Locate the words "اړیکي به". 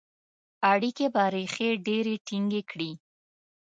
0.71-1.23